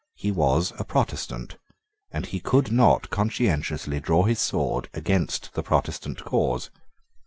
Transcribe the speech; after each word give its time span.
He 0.15 0.31
was 0.31 0.73
a 0.79 0.83
Protestant; 0.83 1.57
and 2.09 2.25
he 2.25 2.39
could 2.39 2.71
not 2.71 3.11
conscientiously 3.11 3.99
draw 3.99 4.23
his 4.23 4.39
sword 4.39 4.89
against 4.95 5.53
the 5.53 5.61
Protestant 5.61 6.25
cause. 6.25 6.71